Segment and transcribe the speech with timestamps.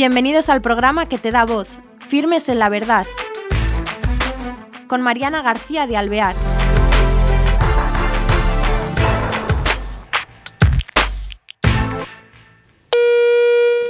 [0.00, 1.68] Bienvenidos al programa que te da voz,
[2.08, 3.04] Firmes en la Verdad,
[4.86, 6.34] con Mariana García de Alvear.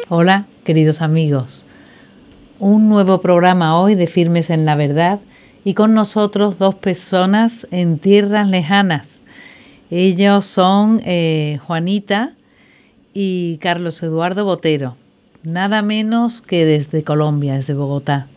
[0.09, 1.65] Hola, queridos amigos.
[2.59, 5.21] Un nuevo programa hoy de Firmes en la Verdad
[5.63, 9.23] y con nosotros dos personas en tierras lejanas.
[9.93, 12.35] Ellos son eh, Juanita
[13.15, 14.97] y Carlos Eduardo Botero
[15.43, 18.29] nada menos que desde Colombia, desde Bogotá.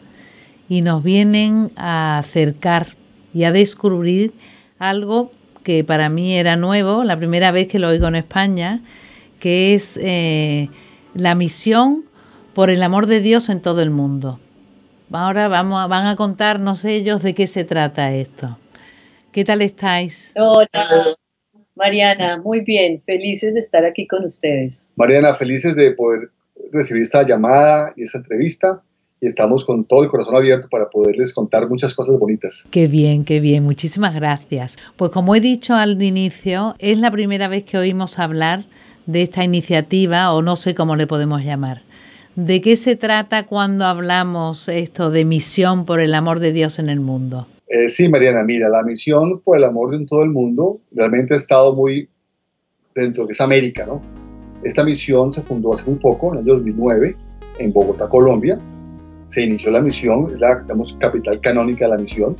[0.69, 2.95] Y nos vienen a acercar
[3.33, 4.33] y a descubrir
[4.79, 5.31] algo
[5.63, 8.81] que para mí era nuevo, la primera vez que lo oigo en España,
[9.39, 10.69] que es eh,
[11.13, 12.05] la misión
[12.53, 14.39] por el amor de Dios en todo el mundo.
[15.11, 18.57] Ahora vamos, van a contarnos ellos de qué se trata esto.
[19.31, 20.31] ¿Qué tal estáis?
[20.35, 21.15] Hola,
[21.75, 24.91] Mariana, muy bien, felices de estar aquí con ustedes.
[24.95, 26.32] Mariana, felices de poder
[26.71, 28.81] recibir esta llamada y esta entrevista
[29.23, 32.67] y estamos con todo el corazón abierto para poderles contar muchas cosas bonitas.
[32.71, 34.75] Qué bien, qué bien, muchísimas gracias.
[34.97, 38.65] Pues como he dicho al inicio, es la primera vez que oímos hablar
[39.05, 41.83] de esta iniciativa o no sé cómo le podemos llamar.
[42.35, 46.89] ¿De qué se trata cuando hablamos esto de misión por el amor de Dios en
[46.89, 47.47] el mundo?
[47.69, 51.37] Eh, sí, Mariana, mira, la misión por el amor en todo el mundo realmente ha
[51.37, 52.09] estado muy
[52.93, 54.22] dentro de esa América, ¿no?
[54.63, 57.17] Esta misión se fundó hace un poco, en el año 2009,
[57.59, 58.59] en Bogotá, Colombia.
[59.27, 62.35] Se inició la misión, es la digamos, capital canónica de la misión,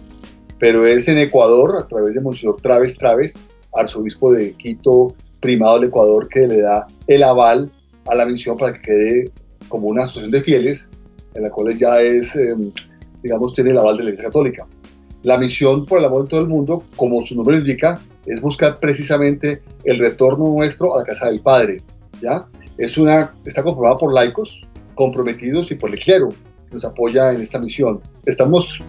[0.59, 5.89] pero es en Ecuador, a través de Monseñor Traves Traves, arzobispo de Quito, primado del
[5.89, 7.71] Ecuador, que le da el aval
[8.05, 9.31] a la misión para que quede
[9.67, 10.89] como una asociación de fieles,
[11.33, 12.71] en la cual ya es, em,
[13.21, 14.67] digamos, tiene el aval de la Iglesia Católica.
[15.23, 18.79] La misión por el amor en todo el mundo, como su nombre indica, es buscar
[18.79, 21.81] precisamente el retorno nuestro a la casa del Padre,
[22.77, 26.29] es una, está conformada por laicos comprometidos y por el clero
[26.67, 28.01] que nos apoya en esta misión.
[28.25, 28.81] Estamos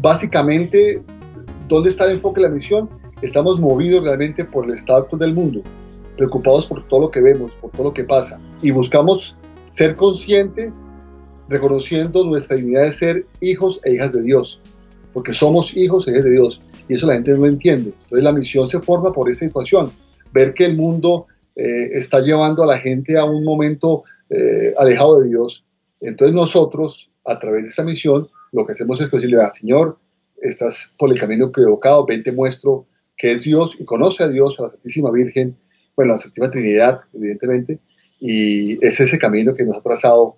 [0.00, 1.02] básicamente,
[1.68, 2.88] ¿dónde está el enfoque de la misión?
[3.22, 5.62] Estamos movidos realmente por el estado del mundo,
[6.16, 10.72] preocupados por todo lo que vemos, por todo lo que pasa, y buscamos ser conscientes,
[11.48, 14.60] reconociendo nuestra dignidad de ser hijos e hijas de Dios,
[15.12, 17.94] porque somos hijos e hijas de Dios, y eso la gente no lo entiende.
[18.02, 19.92] Entonces la misión se forma por esa situación,
[20.32, 21.26] ver que el mundo
[21.56, 25.66] eh, está llevando a la gente a un momento eh, alejado de Dios.
[26.00, 29.98] Entonces nosotros, a través de esta misión, lo que hacemos es decirle, ah, Señor,
[30.40, 32.86] estás por el camino equivocado, ven, te muestro
[33.16, 35.56] que es Dios y conoce a Dios, a la Santísima Virgen,
[35.94, 37.78] bueno, a la Santísima Trinidad, evidentemente,
[38.18, 40.36] y es ese camino que nos ha trazado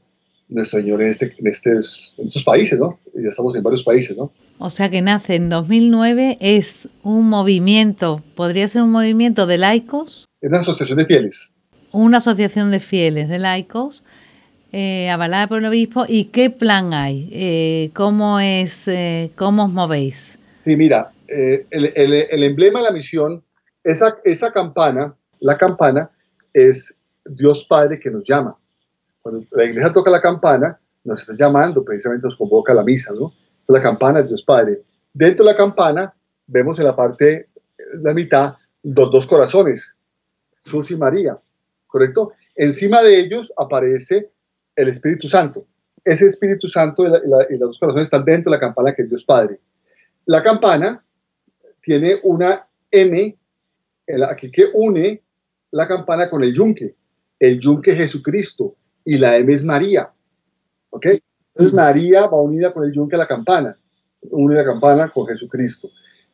[0.49, 2.99] nuestro Señor en, este, en, estos, en estos países, ¿no?
[3.15, 4.31] Ya estamos en varios países, ¿no?
[4.59, 10.27] O sea que nace en 2009, es un movimiento, podría ser un movimiento de laicos
[10.45, 11.55] es una asociación de fieles.
[11.91, 14.05] Una asociación de fieles, de laicos,
[14.73, 16.05] eh, avalada por el obispo.
[16.07, 17.31] ¿Y qué plan hay?
[17.33, 20.39] Eh, ¿Cómo es, eh, cómo os movéis?
[20.61, 23.43] Sí, mira, el, el, emblema de la misión,
[23.83, 26.11] esa, esa campana, la campana
[26.53, 26.95] es
[27.25, 28.55] Dios Padre que nos llama.
[29.23, 33.15] Cuando la iglesia toca la campana, nos está llamando, precisamente nos convoca a la misa,
[33.15, 33.33] ¿no?
[33.61, 34.83] Entonces la campana es Dios Padre.
[35.15, 36.15] Dentro de la campana
[36.47, 37.49] vemos en la parte,
[38.03, 39.94] la mitad, los dos corazones,
[40.73, 41.39] Y María,
[41.87, 42.33] ¿correcto?
[42.55, 44.31] Encima de ellos aparece
[44.75, 45.67] el Espíritu Santo.
[46.05, 49.25] Ese Espíritu Santo y, las dos corazones están dentro de la campana que es Dios
[49.25, 49.59] Padre.
[50.27, 51.05] La campana
[51.83, 53.39] tiene una M
[54.29, 55.23] aquí que une
[55.71, 56.95] la campana con el yunque.
[57.39, 60.11] El yunque es Jesucristo y la M es María.
[60.91, 61.07] ¿Ok?
[61.07, 63.79] Entonces María va unida con el yunque a la campana.
[64.23, 65.91] Une la campana con Jesucristo.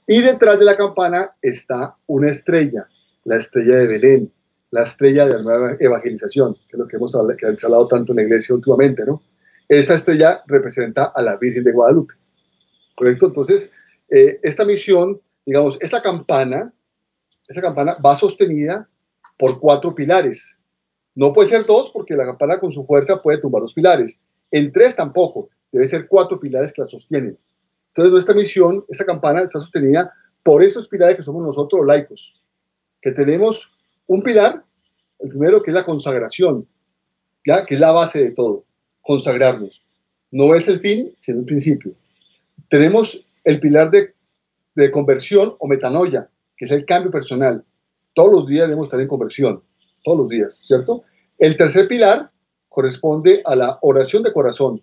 [0.06, 2.88] Y detrás de la campana está una estrella
[3.24, 4.32] la estrella de Belén,
[4.70, 8.22] la estrella de la nueva evangelización, que es lo que hemos hablado, tanto en la
[8.22, 9.22] iglesia últimamente, ¿no?
[9.68, 12.14] Esa estrella representa a la Virgen de Guadalupe,
[12.96, 13.26] ¿correcto?
[13.26, 13.72] Entonces,
[14.08, 16.72] eh, esta misión, digamos, esta campana,
[17.48, 18.88] esta campana va sostenida
[19.38, 20.58] por cuatro pilares.
[21.14, 24.20] No puede ser dos porque la campana con su fuerza puede tumbar los pilares.
[24.50, 27.38] En tres tampoco, debe ser cuatro pilares que la sostienen.
[27.88, 30.12] Entonces, nuestra misión, esta campana está sostenida
[30.42, 32.39] por esos pilares que somos nosotros, laicos
[33.00, 33.72] que tenemos
[34.06, 34.64] un pilar,
[35.20, 36.66] el primero que es la consagración,
[37.44, 37.64] ¿ya?
[37.64, 38.64] que es la base de todo,
[39.00, 39.86] consagrarnos.
[40.30, 41.94] No es el fin, sino el principio.
[42.68, 44.14] Tenemos el pilar de,
[44.74, 47.64] de conversión o metanoia, que es el cambio personal.
[48.14, 49.62] Todos los días debemos estar en conversión,
[50.04, 51.04] todos los días, ¿cierto?
[51.38, 52.30] El tercer pilar
[52.68, 54.80] corresponde a la oración de corazón,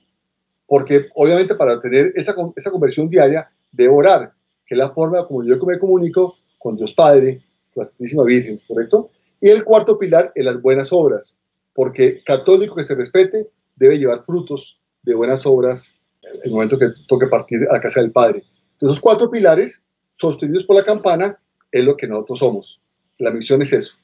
[0.67, 4.33] porque obviamente para tener esa, esa conversión diaria debo orar,
[4.65, 7.41] que es la forma como yo me comunico con Dios Padre,
[7.77, 9.11] la Santísima Virgen, ¿correcto?
[9.39, 11.37] Y el cuarto pilar es las buenas obras,
[11.73, 16.87] porque católico que se respete debe llevar frutos de buenas obras en el momento que
[17.07, 18.43] toque partir a la casa del Padre.
[18.73, 21.39] Entonces, esos cuatro pilares, sostenidos por la campana,
[21.71, 22.81] es lo que nosotros somos.
[23.17, 23.97] La misión es eso.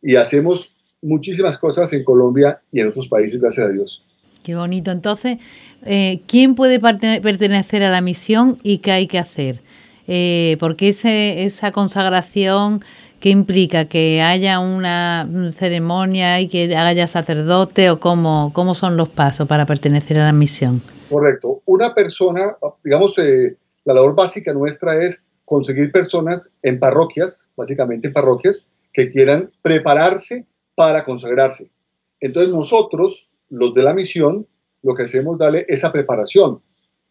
[0.00, 4.04] Y hacemos muchísimas cosas en Colombia y en otros países, gracias a Dios.
[4.42, 4.90] Qué bonito.
[4.90, 5.38] Entonces,
[5.84, 9.60] eh, ¿quién puede pertenecer a la misión y qué hay que hacer?
[10.06, 12.84] Eh, porque ese, esa consagración
[13.26, 19.08] que implica que haya una ceremonia y que haya sacerdote o cómo, cómo son los
[19.08, 20.80] pasos para pertenecer a la misión.
[21.10, 21.60] Correcto.
[21.64, 28.12] Una persona, digamos, eh, la labor básica nuestra es conseguir personas en parroquias, básicamente en
[28.12, 30.46] parroquias, que quieran prepararse
[30.76, 31.68] para consagrarse.
[32.20, 34.46] Entonces nosotros, los de la misión,
[34.84, 36.60] lo que hacemos es darle esa preparación,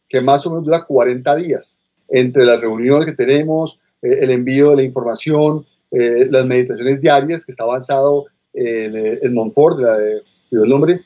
[0.08, 4.70] que más o menos dura 40 días, entre las reuniones que tenemos, eh, el envío
[4.70, 10.22] de la información, eh, las meditaciones diarias, que está avanzado en, eh, en Montfort, de,
[10.52, 11.02] el nombre,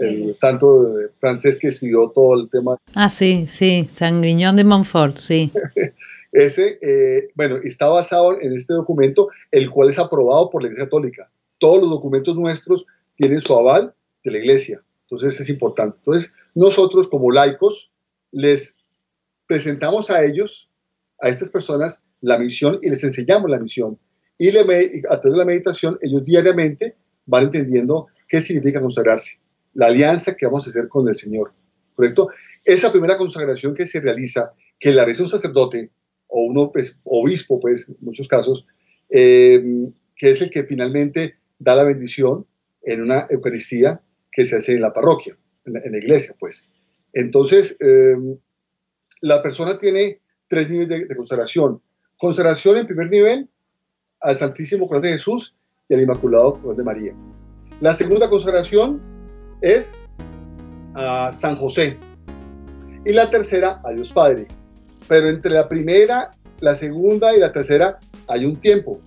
[0.00, 2.76] el, santo francés que escribió todo el tema.
[2.94, 5.52] Ah, sí, sí, San Griñón de Montfort, sí.
[6.32, 6.78] Ese,
[7.34, 11.30] bueno, está basado en este documento, el cual es aprobado por la Iglesia Católica.
[11.58, 12.86] Todos los documentos nuestros
[13.16, 14.82] tienen su aval de la Iglesia.
[15.08, 15.96] Entonces es importante.
[15.98, 17.92] Entonces nosotros como laicos
[18.32, 18.76] les
[19.46, 20.70] presentamos a ellos,
[21.20, 23.98] a estas personas, la misión y les enseñamos la misión.
[24.38, 26.96] Y a través de la meditación ellos diariamente
[27.26, 29.40] van entendiendo qué significa consagrarse,
[29.74, 31.52] la alianza que vamos a hacer con el Señor.
[31.94, 32.28] ¿Correcto?
[32.64, 35.90] Esa primera consagración que se realiza, que la realiza un sacerdote
[36.26, 38.66] o un pues, obispo, pues, en muchos casos,
[39.08, 39.62] eh,
[40.14, 42.46] que es el que finalmente da la bendición
[42.82, 44.00] en una Eucaristía
[44.30, 46.68] que se hace en la parroquia, en la, iglesia, pues.
[47.12, 48.36] Entonces, em,
[49.22, 51.82] la persona tiene tres niveles de, consagración.
[52.18, 53.48] Consagración en primer nivel
[54.20, 55.56] al Santísimo Corazón de Jesús
[55.88, 57.12] y al Inmaculado Corazón de María.
[57.80, 59.00] La segunda consagración
[59.60, 60.02] es
[60.94, 61.98] a San José.
[63.04, 64.46] Y la tercera a Dios Padre.
[65.08, 69.00] Pero entre la primera, la segunda y la tercera hay un tiempo,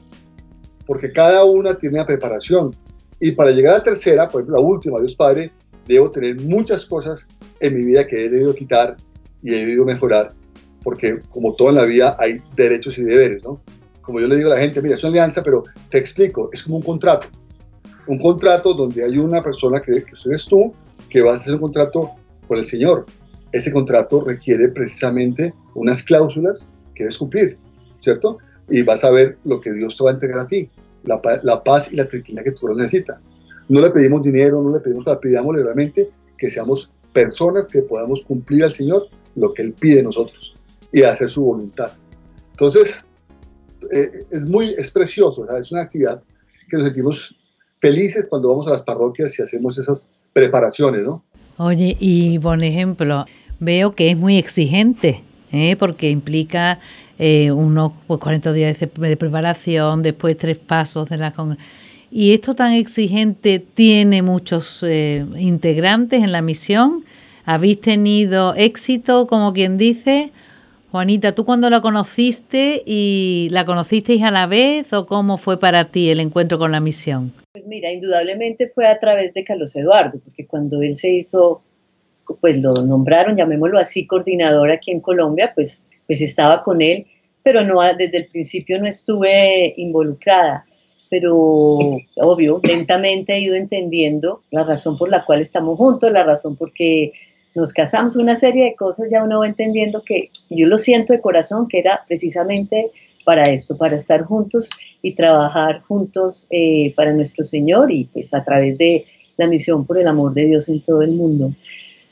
[0.86, 2.76] porque cada una tiene una preparación.
[3.20, 5.52] Y para llegar a la tercera, por ejemplo, la última, Dios Padre,
[5.86, 7.28] debo tener muchas cosas
[7.60, 8.96] en mi vida que he debido quitar
[9.42, 10.34] y he debido mejorar,
[10.84, 13.62] porque como todo en la vida hay derechos y deberes, ¿no?
[14.10, 16.64] Como yo le digo a la gente, mira, es una alianza, pero te explico, es
[16.64, 17.28] como un contrato.
[18.08, 20.74] Un contrato donde hay una persona que, que eres tú,
[21.12, 22.10] que vas a hacer un contrato
[22.48, 23.06] con el Señor.
[23.52, 27.60] Ese contrato requiere precisamente unas cláusulas que debes cumplir,
[28.00, 28.40] ¿cierto?
[28.68, 30.72] Y vas a ver lo que Dios te va a entregar a ti
[31.04, 33.20] la, paz y la tranquilidad que tú necesitas.
[33.68, 38.24] No le pedimos dinero, no le pedimos le pidamos realmente que seamos personas que podamos
[38.24, 40.56] cumplir al Señor lo que Él pide de nosotros
[40.92, 41.92] y hacer su voluntad.
[42.54, 43.06] Entonces,
[43.92, 46.22] eh, es muy, es precioso, es una actividad
[46.70, 47.36] que nos sentimos
[47.80, 51.24] felices cuando vamos a las parroquias y hacemos esas preparaciones, ¿no?
[51.58, 53.26] Oye, y por ejemplo,
[53.60, 55.76] veo que es muy exigente, ¿eh?
[55.78, 56.80] porque implica
[57.18, 61.34] eh, unos pues, 40 días de, preparación, después tres pasos de la
[62.12, 67.04] y esto tan exigente tiene muchos eh, integrantes en la misión.
[67.46, 70.32] ¿Habéis tenido éxito, como quien dice?
[70.92, 75.86] Juanita, ¿tú cuando la conociste y la conocisteis a la vez o cómo fue para
[75.86, 77.34] ti el encuentro con la misión?
[77.52, 81.62] Pues mira, indudablemente fue a través de Carlos Eduardo, porque cuando él se hizo,
[82.42, 87.06] pues lo nombraron, llamémoslo así, coordinador aquí en Colombia, pues pues estaba con él,
[87.44, 90.66] pero no desde el principio no estuve involucrada.
[91.08, 91.78] Pero
[92.16, 96.74] obvio, lentamente he ido entendiendo la razón por la cual estamos juntos, la razón por
[96.74, 97.12] que
[97.56, 101.22] nos casamos, una serie de cosas ya uno va entendiendo que yo lo siento de
[101.22, 102.92] corazón que era precisamente
[103.26, 104.70] para esto, para estar juntos
[105.02, 109.06] y trabajar juntos eh, para nuestro Señor y pues a través de
[109.38, 111.54] la misión por el amor de Dios en todo el mundo.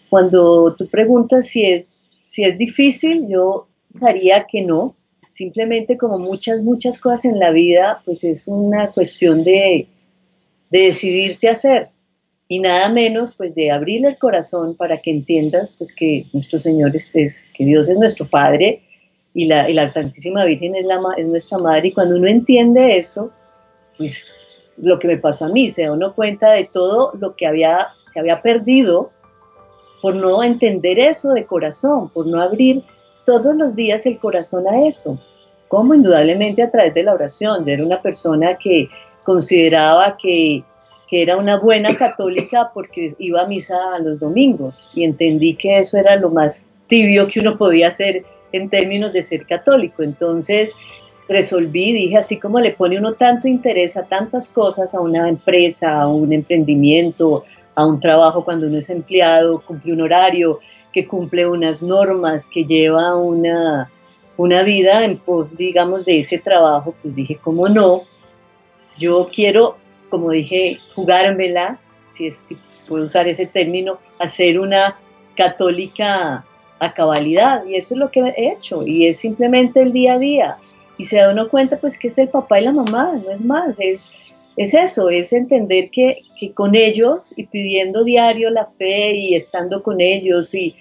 [0.10, 1.86] Cuando tú preguntas si es,
[2.24, 8.02] si es difícil, yo pensaría que no, simplemente como muchas, muchas cosas en la vida,
[8.06, 9.88] pues es una cuestión de,
[10.72, 11.90] de decidirte hacer
[12.48, 16.96] y nada menos pues de abrirle el corazón para que entiendas pues que nuestro Señor
[16.96, 18.82] es, que Dios es nuestro Padre
[19.34, 22.98] y la, y la Santísima Virgen es, la, es nuestra Madre y cuando uno entiende
[22.98, 23.32] eso,
[23.98, 24.34] pues
[24.78, 27.88] lo que me pasó a mí, se da uno cuenta de todo lo que había,
[28.08, 29.12] se había perdido
[30.02, 32.84] por no entender eso de corazón, por no abrir
[33.26, 35.20] todos los días el corazón a eso.
[35.68, 38.88] Como indudablemente a través de la oración, de una persona que
[39.24, 40.64] consideraba que,
[41.08, 45.98] que era una buena católica porque iba a misa los domingos y entendí que eso
[45.98, 50.04] era lo más tibio que uno podía hacer en términos de ser católico.
[50.04, 50.76] Entonces
[51.30, 56.02] resolví, dije, así como le pone uno tanto interés a tantas cosas, a una empresa,
[56.02, 57.44] a un emprendimiento,
[57.76, 60.60] a un trabajo cuando uno es empleado, cumple un horario,
[60.94, 63.92] que cumple unas normas, que lleva una,
[64.38, 68.04] una vida en pos, digamos, de ese trabajo, pues dije, ¿cómo no?
[68.98, 69.78] Yo quiero,
[70.10, 71.80] como dije, jugármela,
[72.12, 72.56] si, es, si
[72.88, 75.00] puedo usar ese término, hacer una
[75.36, 76.46] católica
[76.80, 77.66] a cabalidad.
[77.66, 78.86] Y eso es lo que he hecho.
[78.86, 80.58] Y es simplemente el día a día.
[80.98, 83.44] Y se da uno cuenta, pues, que es el papá y la mamá, no es
[83.44, 83.80] más.
[83.80, 84.12] Es,
[84.56, 89.84] es eso, es entender que, que con ellos y pidiendo diario la fe y estando
[89.84, 90.76] con ellos y,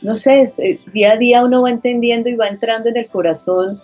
[0.00, 3.78] no sé, eh, día a día uno va entendiendo y va entrando en el corazón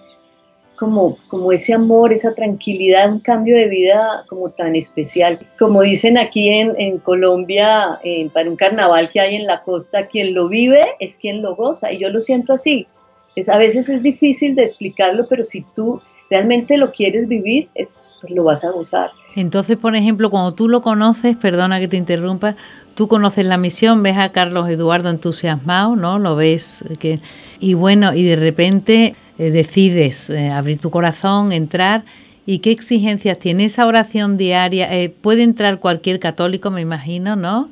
[0.77, 5.39] como, como ese amor, esa tranquilidad, un cambio de vida como tan especial.
[5.59, 7.99] Como dicen aquí en, en Colombia,
[8.33, 11.93] para un carnaval que hay en la costa, quien lo vive es quien lo goza,
[11.93, 12.87] y yo lo siento así.
[13.35, 18.09] Es, a veces es difícil de explicarlo, pero si tú realmente lo quieres vivir, es,
[18.21, 19.11] pues lo vas a gozar.
[19.35, 22.57] Entonces, por ejemplo, cuando tú lo conoces, perdona que te interrumpa,
[22.95, 26.19] tú conoces la misión, ves a Carlos Eduardo entusiasmado, ¿no?
[26.19, 27.21] Lo ves que
[27.61, 32.05] y bueno, y de repente eh, decides eh, abrir tu corazón, entrar
[32.47, 34.93] y qué exigencias tiene esa oración diaria.
[34.93, 37.71] Eh, puede entrar cualquier católico, me imagino, ¿no?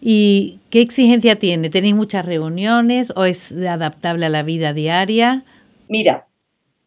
[0.00, 1.70] ¿Y qué exigencia tiene?
[1.70, 5.44] ¿Tenéis muchas reuniones o es adaptable a la vida diaria?
[5.88, 6.26] Mira,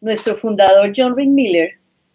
[0.00, 1.70] nuestro fundador John Rick Miller,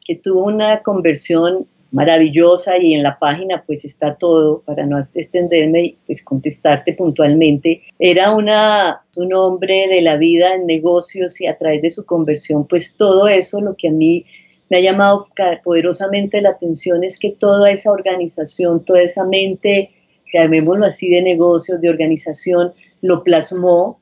[0.05, 5.81] que tuvo una conversión maravillosa y en la página pues está todo para no extenderme
[5.85, 7.83] y pues contestarte puntualmente.
[7.99, 12.65] Era una, un hombre de la vida en negocios y a través de su conversión
[12.65, 14.25] pues todo eso lo que a mí
[14.69, 15.27] me ha llamado
[15.65, 19.91] poderosamente la atención es que toda esa organización, toda esa mente,
[20.33, 23.99] llamémoslo así, de negocios, de organización, lo plasmó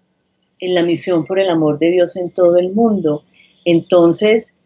[0.59, 3.23] en la misión por el amor de Dios en todo el mundo.
[3.65, 4.59] Entonces,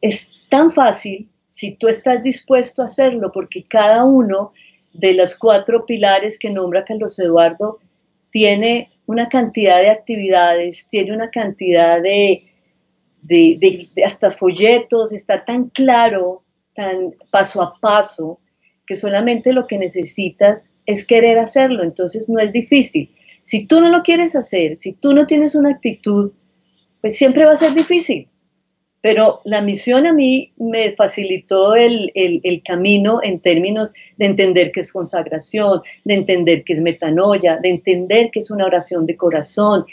[0.00, 4.52] es tan fácil si tú estás dispuesto a hacerlo, porque cada uno
[4.92, 7.78] de los cuatro pilares que nombra Carlos Eduardo
[8.30, 12.44] tiene una cantidad de actividades, tiene una cantidad de,
[14.06, 18.38] hasta folletos, está tan claro, tan paso a paso,
[18.86, 23.10] que solamente lo que necesitas es querer hacerlo, entonces no es difícil.
[23.42, 26.32] Si tú no lo quieres hacer, si tú no tienes una actitud,
[27.00, 28.28] pues siempre va a ser difícil.
[29.02, 32.12] Pero la misión a mí me facilitó el,
[32.64, 38.30] camino en términos de entender que es consagración, de entender que es metanoia, de entender
[38.30, 39.86] que es una oración de corazón,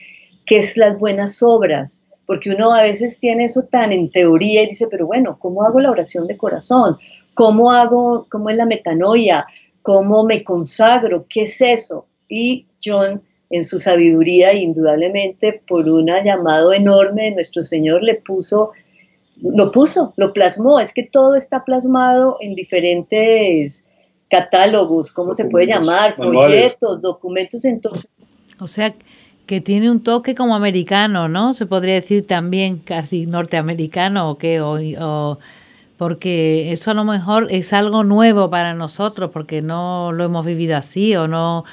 [0.46, 4.68] que es las buenas obras, porque uno a veces tiene eso tan en teoría y
[4.68, 6.98] dice, pero bueno, ¿cómo hago la oración de corazón?
[7.36, 9.46] ¿Cómo hago, cómo es la metanoia?
[9.82, 11.26] ¿Cómo me consagro?
[11.30, 12.08] ¿Qué es eso?
[12.28, 18.72] Y John, en su sabiduría, indudablemente por un llamado enorme de nuestro Señor, le puso
[19.42, 20.80] lo puso, lo plasmó.
[20.80, 23.88] Es que todo está plasmado en diferentes
[24.30, 26.14] catálogos, ¿cómo se puede llamar?
[26.14, 28.24] Folletos, documentos, entonces.
[28.60, 28.94] O sea,
[29.46, 31.54] que tiene un toque como americano, ¿no?
[31.54, 35.40] Se podría decir también casi norteamericano o qué, o,
[35.98, 40.76] porque eso a lo mejor es algo nuevo para nosotros, porque no lo hemos vivido
[40.78, 41.66] así o no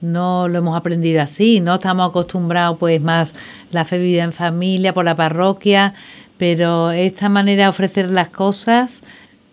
[0.00, 3.34] no lo hemos aprendido así, no estamos acostumbrados pues más
[3.70, 5.92] la fe vivida en familia, por la parroquia,
[6.40, 9.02] pero esta manera de ofrecer las cosas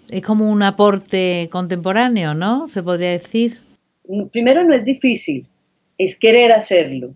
[0.09, 2.69] es como un aporte contemporáneo, ¿no?
[2.69, 3.59] Se podría decir.
[4.31, 5.45] Primero no es difícil,
[5.97, 7.13] es querer hacerlo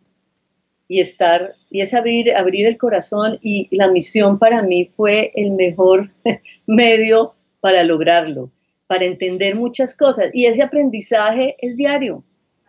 [0.89, 5.51] y estar y es abrir abrir el corazón y la misión para mí fue el
[5.51, 6.05] mejor
[6.67, 8.51] medio para lograrlo,
[8.87, 12.25] para entender muchas cosas y ese aprendizaje es diario.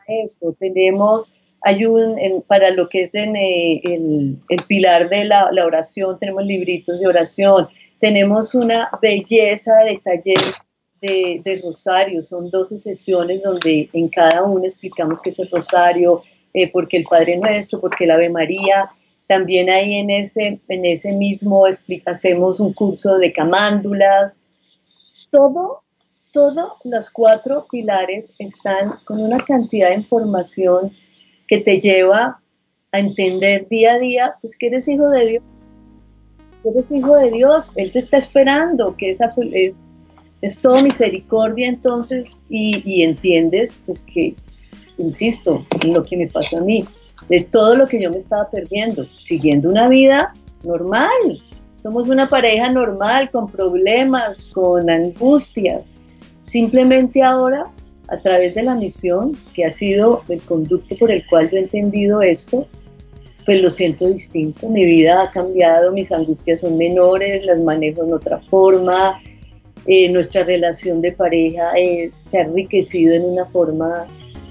[0.07, 1.33] Eso tenemos
[1.65, 2.17] hay un,
[2.47, 8.55] para lo que es eh, el, pilar de la, oración, tenemos libritos de oración, tenemos
[8.55, 10.59] una belleza de talleres
[11.01, 16.21] de, de, rosario, son 12 sesiones donde en cada una explicamos qué es el rosario,
[16.55, 18.91] eh, porque el Padre Nuestro, porque el Ave María,
[19.27, 21.65] también ahí en ese, en ese mismo
[22.07, 24.43] hacemos un curso de camándulas,
[25.31, 25.83] todo,
[26.33, 30.93] todos los cuatro pilares están con una cantidad de información
[31.53, 32.41] que te lleva
[32.93, 35.43] a entender día a día, pues que eres hijo de Dios.
[36.65, 39.21] Eres hijo de Dios, Él te está esperando, que es,
[39.53, 39.85] es,
[40.41, 44.35] es todo misericordia entonces y, entiendes pues que,
[44.97, 46.87] insisto, lo que me pasó a mí,
[47.29, 50.33] de todo lo que yo me estaba perdiendo, siguiendo una vida
[50.65, 51.11] normal.
[51.83, 55.99] Somos una pareja normal, con problemas, con angustias.
[56.45, 57.71] Simplemente ahora
[58.13, 61.61] a través de la misión, que ha sido el conducto por el cual yo he
[61.61, 62.67] entendido esto,
[63.47, 64.69] pues lo siento distinto.
[64.69, 69.19] Mi vida ha cambiado, mis angustias son menores, las manejo en otra forma.
[69.87, 71.73] eh, nuestra relación de pareja
[72.11, 74.07] se ha enriquecido en una forma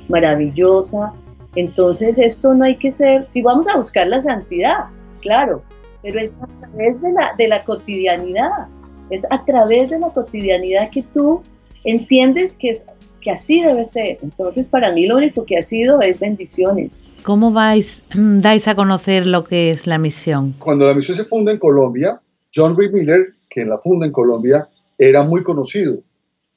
[0.09, 1.13] maravillosa.
[1.55, 4.85] Entonces esto no hay que ser, si vamos a buscar la santidad,
[5.21, 5.61] claro,
[6.01, 8.67] pero es a través de la, de la cotidianidad,
[9.11, 11.41] es a través de la cotidianidad que tú
[11.83, 12.85] entiendes que, es,
[13.21, 14.17] que así debe ser.
[14.21, 17.03] Entonces para mí lo único que ha sido es bendiciones.
[17.23, 20.55] ¿Cómo vais, dais a conocer lo que es la misión?
[20.59, 22.19] Cuando la misión se funda en Colombia,
[22.53, 26.01] John Reed Miller, que la funda en Colombia, era muy conocido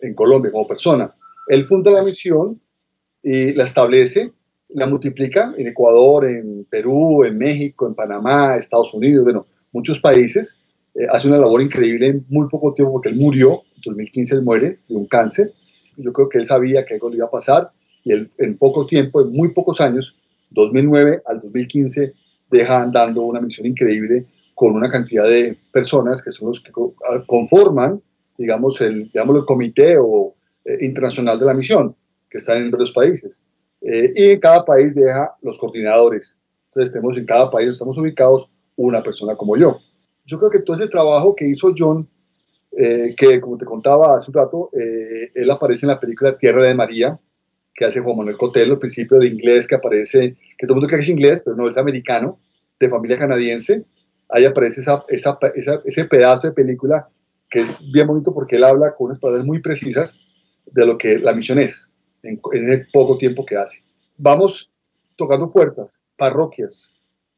[0.00, 1.14] en Colombia como persona.
[1.48, 2.60] Él funda la misión
[3.22, 4.32] y la establece,
[4.68, 10.58] la multiplica en Ecuador, en Perú, en México, en Panamá, Estados Unidos, bueno, muchos países.
[10.94, 14.42] Eh, hace una labor increíble en muy poco tiempo porque él murió, en 2015 él
[14.42, 15.52] muere de un cáncer.
[15.96, 17.72] Yo creo que él sabía que algo le iba a pasar
[18.02, 20.16] y él en poco tiempo, en muy pocos años,
[20.50, 22.14] 2009 al 2015,
[22.50, 26.70] deja andando una misión increíble con una cantidad de personas que son los que
[27.26, 28.00] conforman,
[28.38, 30.34] digamos, el, digamos, el comité o,
[30.64, 31.96] eh, internacional de la misión,
[32.30, 33.44] que están en varios países.
[33.80, 36.40] Eh, y en cada país deja los coordinadores.
[36.68, 39.78] Entonces, tenemos en cada país, estamos ubicados una persona como yo.
[40.24, 42.08] Yo creo que todo ese trabajo que hizo John,
[42.76, 46.74] eh, que como te contaba hace un rato, él aparece en la película Tierra de
[46.74, 47.18] María,
[47.74, 50.86] que hace Juan Manuel Cotelo, el principio de inglés que aparece, que todo el mundo
[50.86, 52.38] cree que es inglés, pero no, es americano,
[52.78, 53.84] de familia canadiense.
[54.28, 55.04] Ahí aparece esa,
[55.84, 57.08] ese pedazo de película
[57.50, 60.18] que es bien bonito porque él habla con unas palabras muy precisas
[60.66, 61.90] de lo que la misión es
[62.22, 63.84] en, en el poco tiempo que hace.
[64.16, 64.72] Vamos
[65.16, 66.94] tocando puertas, parroquias,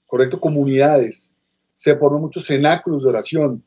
[0.06, 1.34] correcto, comunidades.
[1.74, 3.64] Se forman muchos cenáculos de oración,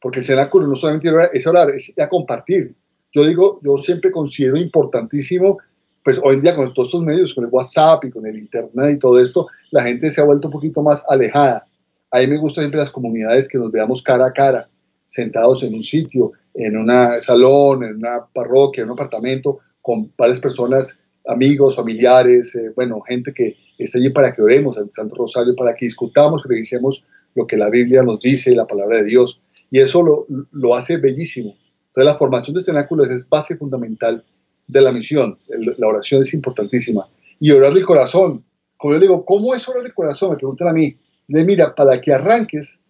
[0.00, 2.74] porque el cenáculo no solamente es orar, es a compartir.
[3.12, 5.58] Yo digo, yo siempre considero importantísimo
[6.02, 8.96] pues hoy en día con todos estos medios, con el WhatsApp y con el Internet
[8.96, 11.66] y todo esto, la gente se ha vuelto un poquito más alejada.
[12.10, 14.68] A mí me gustan siempre las comunidades que nos veamos cara a cara,
[15.06, 16.90] sentados en un sitio, en un
[17.20, 23.32] salón, en una parroquia, en un apartamento, con varias personas, amigos, familiares, eh, bueno, gente
[23.32, 27.46] que está allí para que oremos al Santo Rosario, para que discutamos, que revisemos lo
[27.46, 29.40] que la Biblia nos dice, la palabra de Dios.
[29.70, 31.56] Y eso lo, lo hace bellísimo.
[31.86, 34.24] Entonces la formación de cenáculos es base fundamental
[34.66, 35.38] de la misión.
[35.48, 37.08] la oración es importantísima.
[37.38, 38.44] Y orar de corazón.
[38.76, 40.30] Como yo le digo, ¿cómo es orar de corazón?
[40.30, 40.96] Me preguntan a mí.
[41.28, 42.80] Le mira, para que arranques,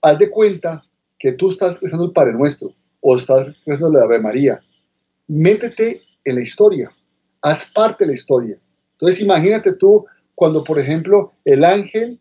[0.00, 0.84] haz de cuenta
[1.18, 4.60] que tú estás rezando el Padre Nuestro o estás rezando la Ave María.
[5.28, 6.90] Métete en la historia.
[7.40, 8.58] Haz parte de la historia.
[8.92, 10.04] Entonces imagínate tú
[10.34, 12.20] cuando, por ejemplo, el ángel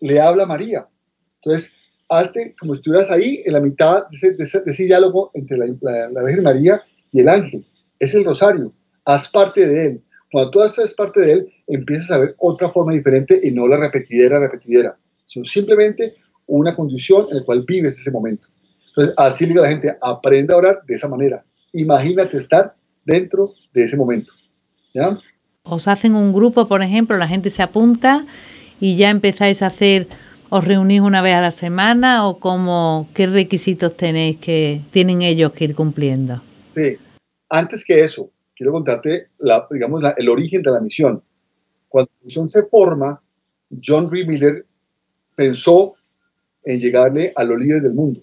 [0.00, 0.88] le habla a María.
[1.36, 1.75] Entonces,
[2.08, 5.66] hazte como si estuvieras ahí en la mitad de ese, diálogo entre la,
[6.10, 7.66] la Virgen María y el ángel
[7.98, 8.72] es el rosario,
[9.04, 10.02] haz parte de él.
[10.30, 13.76] Cuando tú haces parte de él, empiezas a ver otra forma diferente y no la
[13.76, 16.14] repetidera, repetidera, sino simplemente
[16.46, 18.48] una condición en la cual vives ese momento.
[18.88, 21.44] Entonces, así le digo a la gente, aprende a orar de esa manera.
[21.72, 24.32] Imagínate estar dentro de ese momento.
[24.94, 25.18] ¿Ya?
[25.62, 28.24] Os hacen un grupo, por ejemplo, la gente se apunta
[28.80, 30.08] y ya empezáis a hacer,
[30.56, 35.52] os reunís una vez a la semana o cómo, qué requisitos tenéis que tienen ellos
[35.52, 36.42] que ir cumpliendo.
[36.70, 36.96] Sí,
[37.50, 41.22] antes que eso, quiero contarte la, digamos, el origen de la misión.
[41.88, 43.20] Cuando la misión se forma,
[43.84, 44.66] John Reed Miller
[45.34, 45.94] pensó
[46.64, 48.20] en llegarle a los líderes del mundo.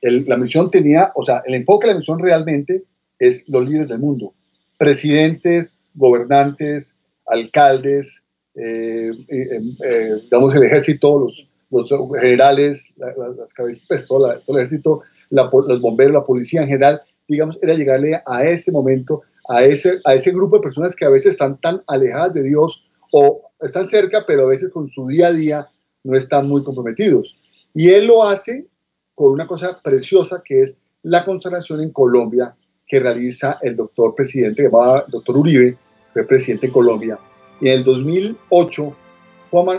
[0.00, 2.84] la misión tenía, o sea, el enfoque de la misión realmente
[3.18, 4.34] es los líderes del mundo.
[4.78, 8.23] Presidentes, gobernantes, alcaldes,
[8.54, 11.90] eh, eh, eh, digamos el ejército, los, los
[12.20, 17.74] generales, las cabezas, pues, todo, el ejército, los bomberos, la policía en general, digamos, era
[17.74, 21.60] llegarle a ese momento, a ese, a ese grupo de personas que a veces están
[21.60, 25.68] tan alejadas de Dios o están cerca, pero a veces con su día a día
[26.04, 27.40] no están muy comprometidos.
[27.72, 28.68] Y él lo hace
[29.14, 34.62] con una cosa preciosa que es la consagración en Colombia que realiza el doctor presidente,
[34.62, 35.76] que llamaba doctor Uribe,
[36.12, 37.18] fue presidente en Colombia.
[37.60, 38.96] Y en el 2008,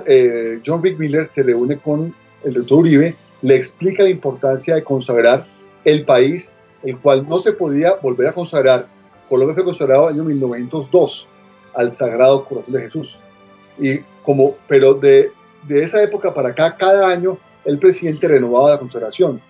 [0.06, 4.84] eh, John Vic Miller se reúne con el doctor Uribe, le explica la importancia de
[4.84, 5.48] consagrar
[5.84, 6.54] el país
[6.86, 8.88] el cual no se podía volver a consagrar.
[9.28, 11.30] Colombia fue consagrado en el año 1902
[11.74, 13.20] al Sagrado Corazón de Jesús.
[13.80, 15.32] Y como, pero de,
[15.68, 19.42] de esa época para acá, cada año el presidente renovaba la consagración.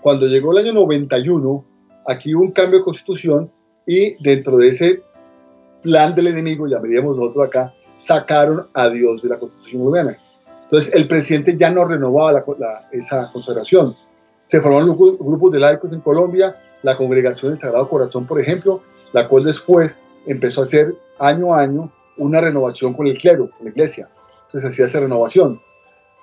[0.00, 1.64] Cuando llegó el año 91,
[2.06, 3.52] aquí hubo un cambio de constitución
[3.86, 5.02] y dentro de ese
[5.82, 10.18] plan del enemigo, llamaríamos nosotros acá, sacaron a Dios de la constitución colombiana.
[10.62, 12.44] Entonces el presidente ya no renovaba
[12.92, 13.96] esa consagración.
[14.44, 19.26] Se formaron grupos de laicos en Colombia la congregación del Sagrado Corazón, por ejemplo, la
[19.26, 23.70] cual después empezó a hacer año a año una renovación con el clero, con la
[23.70, 24.08] iglesia.
[24.46, 25.60] Entonces hacía esa renovación.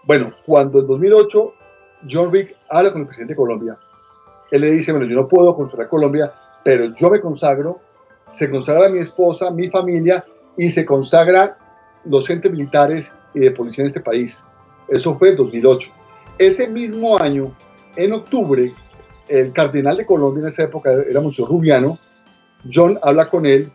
[0.06, 1.54] Bueno, cuando en 2008
[2.10, 3.80] John Rick habla con el presidente de Colombia
[4.52, 7.82] él le dice, bueno, yo no puedo consagrar Colombia, pero yo me consagro,
[8.28, 10.26] se consagra mi esposa, mi familia
[10.58, 11.58] y se consagra
[12.06, 14.46] los entes militares y de policía en este país.
[14.88, 15.92] Eso fue en 2008.
[16.38, 17.56] Ese mismo año,
[17.96, 18.74] en octubre,
[19.28, 22.00] el cardenal de Colombia en esa época era Monseñor Rubiano,
[22.72, 23.72] John habla con él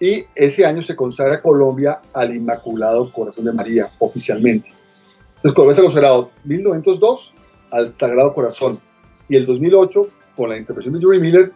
[0.00, 4.68] y ese año se consagra Colombia al Inmaculado Corazón de María oficialmente.
[5.28, 7.34] Entonces Colombia se consagrado 1902
[7.70, 8.80] al Sagrado Corazón
[9.28, 11.52] y el 2008 con la intervención de Jory Miller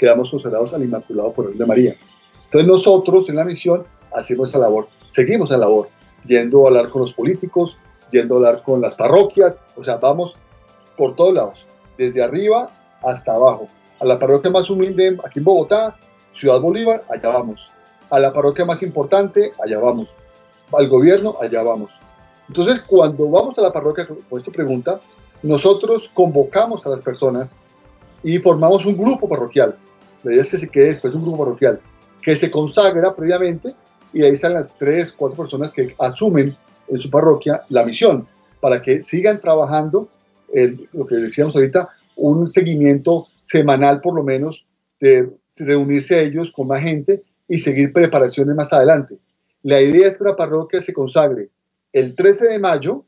[0.00, 1.96] quedamos consagrados al Inmaculado Corazón de María.
[2.44, 3.84] Entonces nosotros en la misión
[4.14, 5.90] hacemos esa labor, seguimos esa labor,
[6.24, 7.78] yendo a hablar con los políticos,
[8.10, 10.38] yendo a hablar con las parroquias, o sea, vamos
[10.96, 11.66] por todos lados,
[11.98, 13.68] desde arriba hasta abajo.
[14.00, 15.98] A la parroquia más humilde aquí en Bogotá,
[16.32, 17.70] Ciudad Bolívar, allá vamos.
[18.08, 20.16] A la parroquia más importante, allá vamos.
[20.72, 22.00] Al gobierno, allá vamos.
[22.48, 24.98] Entonces, cuando vamos a la parroquia, con esta pregunta,
[25.42, 27.58] nosotros convocamos a las personas
[28.22, 29.76] y formamos un grupo parroquial.
[30.22, 31.80] La idea es que se quede después un grupo parroquial
[32.20, 33.74] que se consagra previamente
[34.12, 36.56] y ahí están las tres, cuatro personas que asumen
[36.88, 38.26] en su parroquia la misión
[38.60, 40.08] para que sigan trabajando,
[40.92, 44.66] lo que decíamos ahorita, un seguimiento semanal por lo menos
[45.00, 45.30] de
[45.60, 49.18] reunirse ellos con más gente y seguir preparaciones más adelante.
[49.62, 51.48] La idea es que la parroquia se consagre
[51.92, 53.04] el 13 de mayo,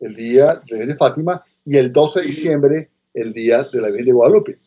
[0.00, 4.06] el día de, de Fátima, y el 12 de diciembre, el día de la Virgen
[4.06, 4.58] de Guadalupe.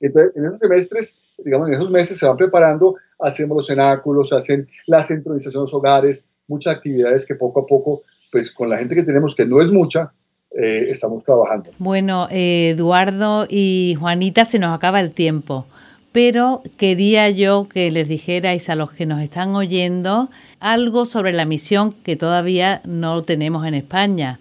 [0.00, 4.68] Entonces, en esos semestres, digamos, en esos meses se van preparando, hacemos los cenáculos, hacen
[4.86, 8.94] la centralización de los hogares, muchas actividades que poco a poco, pues con la gente
[8.94, 10.12] que tenemos, que no es mucha,
[10.56, 11.70] eh, estamos trabajando.
[11.78, 15.66] Bueno, eh, Eduardo y Juanita, se nos acaba el tiempo,
[16.12, 20.30] pero quería yo que les dijerais a los que nos están oyendo
[20.60, 24.40] algo sobre la misión que todavía no tenemos en España.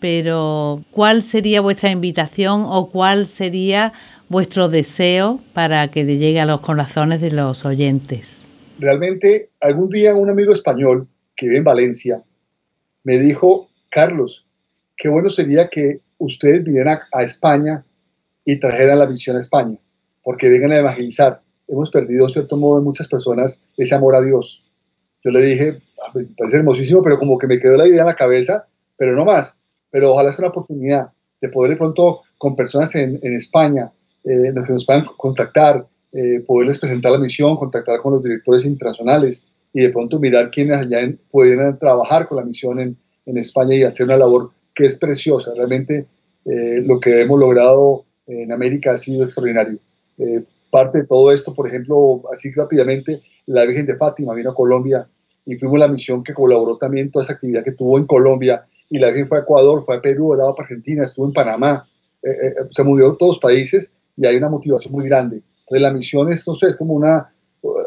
[0.00, 3.92] Pero, ¿cuál sería vuestra invitación o cuál sería
[4.28, 8.46] vuestro deseo para que le llegue a los corazones de los oyentes?
[8.78, 12.22] Realmente, algún día un amigo español que vive en Valencia
[13.04, 14.46] me dijo, Carlos,
[14.96, 17.84] qué bueno sería que ustedes vinieran a, España
[18.44, 19.78] y trajeran la misión a España,
[20.22, 21.40] porque vengan a evangelizar.
[21.66, 24.64] Hemos perdido, de cierto modo, en muchas personas ese amor a Dios.
[25.24, 28.06] Yo le dije, ah, me parece hermosísimo, pero como que me quedó la idea en
[28.06, 29.58] la cabeza, pero no más.
[29.90, 33.92] Pero ojalá sea una oportunidad de poder de pronto con personas en, España,
[34.24, 39.46] eh, que nos puedan contactar, eh, poderles presentar la misión, contactar con los directores internacionales
[39.72, 43.82] y de pronto mirar quiénes allá pueden trabajar con la misión en, en España y
[43.82, 45.52] hacer una labor que es preciosa.
[45.54, 46.06] Realmente
[46.44, 49.78] eh, lo que hemos logrado en América ha sido extraordinario.
[50.18, 54.54] Eh, parte de todo esto, por ejemplo, así rápidamente, la Virgen de Fátima vino a
[54.54, 55.08] Colombia
[55.44, 58.98] y fuimos la misión que colaboró también toda esa actividad que tuvo en Colombia y
[58.98, 61.88] la Virgen fue a Ecuador, fue a Perú, daba para Argentina, estuvo en Panamá,
[62.22, 65.42] eh, se movió a todos los países y hay una motivación muy grande.
[65.60, 67.32] Entonces la misión es, es como una,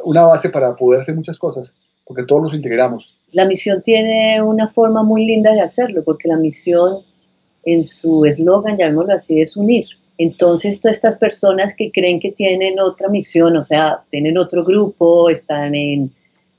[0.04, 3.18] una base para poder hacer muchas cosas porque todos los integramos.
[3.32, 7.04] La misión tiene una forma muy linda de hacerlo, porque la misión
[7.64, 9.86] en su eslogan, llamémoslo así, es unir.
[10.18, 15.30] Entonces, todas estas personas que creen que tienen otra misión, o sea, tienen otro grupo,
[15.30, 16.12] están en,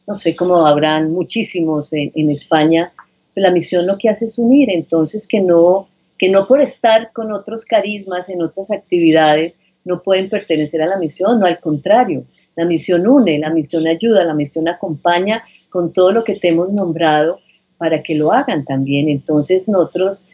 [0.07, 2.93] no sé cómo habrán muchísimos en, en España,
[3.35, 7.33] la misión lo que hace es unir, entonces que no, que no por estar con
[7.33, 12.25] otros carismas en otras actividades no pueden pertenecer a la misión, no, al contrario,
[12.57, 16.71] la misión une, la misión ayuda, la misión acompaña con todo lo que te hemos
[16.71, 17.41] nombrado
[17.79, 19.09] para que lo hagan también.
[19.09, 20.29] Entonces nosotros,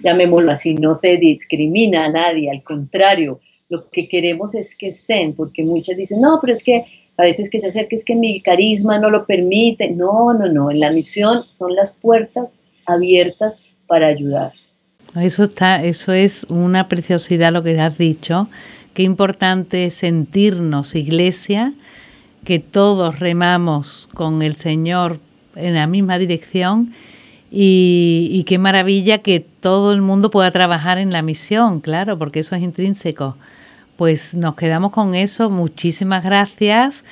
[0.00, 5.34] llamémoslo así, no se discrimina a nadie, al contrario, lo que queremos es que estén,
[5.34, 6.84] porque muchas dicen, no, pero es que
[7.18, 9.90] a veces que se acerque es que mi carisma no lo permite.
[9.90, 14.52] No, no, no, en la misión son las puertas abiertas para ayudar.
[15.14, 18.48] Eso está, eso es una preciosidad lo que has dicho
[18.98, 21.72] Qué importante es sentirnos iglesia,
[22.44, 25.20] que todos remamos con el Señor
[25.54, 26.92] en la misma dirección
[27.48, 32.56] y, qué maravilla que todo el mundo pueda trabajar en la misión, claro, porque eso
[32.56, 33.36] es intrínseco.
[33.96, 35.48] Pues nos quedamos con eso.
[35.48, 37.04] Muchísimas gracias.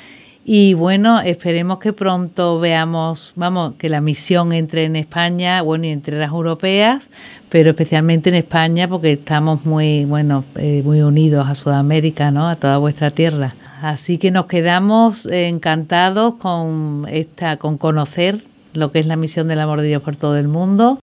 [0.49, 5.89] Y bueno, esperemos que pronto veamos, vamos, que la misión entre en España, bueno, y
[5.89, 7.11] entre las europeas,
[7.49, 12.49] pero especialmente en España porque estamos muy, bueno, eh, muy unidos a Sudamérica, ¿no?
[12.49, 13.57] A toda vuestra tierra.
[13.83, 18.39] Así que nos quedamos encantados con esta, con conocer
[18.73, 21.01] lo que es la misión del amor de Dios por todo el mundo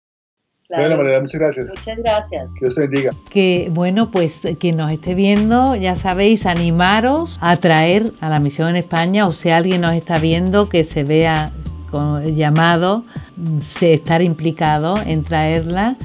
[0.75, 1.69] bueno, muchas gracias.
[1.69, 2.53] Muchas gracias.
[2.53, 3.11] Que Dios bendiga.
[3.29, 8.69] Que bueno, pues quien nos esté viendo, ya sabéis, animaros a traer a la misión
[8.69, 11.51] en España o si alguien nos está viendo que se vea
[11.91, 13.03] con llamado,
[13.61, 15.95] se estar implicado en traerla.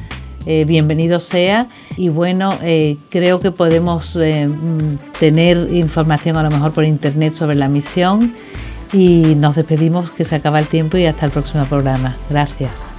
[0.46, 1.68] eh, bienvenido sea.
[1.96, 7.56] Y bueno, eh, creo que podemos mm, tener información a lo mejor por internet sobre
[7.56, 8.34] la misión.
[8.92, 12.16] Y nos despedimos, que se acaba el tiempo y hasta el próximo programa.
[12.30, 12.97] Gracias.